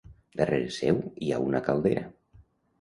[0.39, 0.97] Darrere seu
[1.27, 2.07] hi ha una caldera.